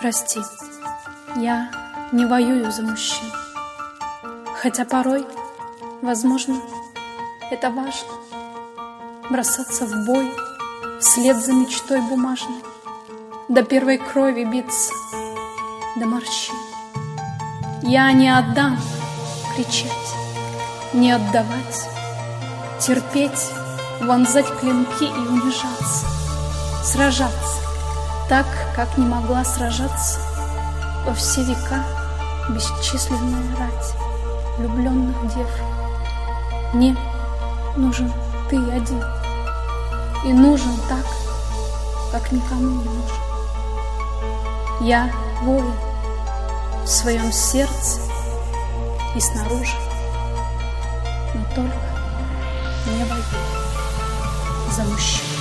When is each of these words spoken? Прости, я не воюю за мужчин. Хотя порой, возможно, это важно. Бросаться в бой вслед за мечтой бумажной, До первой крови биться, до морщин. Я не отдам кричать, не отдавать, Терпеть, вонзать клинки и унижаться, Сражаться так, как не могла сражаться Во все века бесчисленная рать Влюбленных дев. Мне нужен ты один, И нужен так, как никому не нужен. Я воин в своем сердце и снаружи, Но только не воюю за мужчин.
Прости, 0.00 0.40
я 1.34 1.72
не 2.12 2.24
воюю 2.24 2.70
за 2.70 2.82
мужчин. 2.82 3.32
Хотя 4.62 4.84
порой, 4.84 5.26
возможно, 6.02 6.60
это 7.50 7.68
важно. 7.70 8.08
Бросаться 9.28 9.86
в 9.86 10.06
бой 10.06 10.32
вслед 11.00 11.36
за 11.36 11.52
мечтой 11.52 12.00
бумажной, 12.00 12.62
До 13.48 13.64
первой 13.64 13.98
крови 13.98 14.44
биться, 14.44 14.92
до 15.96 16.06
морщин. 16.06 16.54
Я 17.82 18.12
не 18.12 18.30
отдам 18.30 18.78
кричать, 19.56 19.90
не 20.92 21.10
отдавать, 21.10 21.88
Терпеть, 22.78 23.50
вонзать 24.00 24.46
клинки 24.60 25.02
и 25.02 25.28
унижаться, 25.28 26.06
Сражаться 26.84 27.57
так, 28.28 28.46
как 28.76 28.96
не 28.98 29.06
могла 29.06 29.44
сражаться 29.44 30.20
Во 31.06 31.14
все 31.14 31.42
века 31.42 31.82
бесчисленная 32.50 33.56
рать 33.58 33.94
Влюбленных 34.58 35.16
дев. 35.34 35.48
Мне 36.74 36.96
нужен 37.76 38.12
ты 38.50 38.56
один, 38.56 39.02
И 40.24 40.32
нужен 40.32 40.76
так, 40.88 41.04
как 42.12 42.32
никому 42.32 42.82
не 42.82 42.84
нужен. 42.84 43.18
Я 44.80 45.10
воин 45.42 45.74
в 46.84 46.88
своем 46.88 47.32
сердце 47.32 48.00
и 49.14 49.20
снаружи, 49.20 49.76
Но 51.34 51.44
только 51.54 51.76
не 52.86 53.04
воюю 53.04 53.24
за 54.74 54.82
мужчин. 54.84 55.37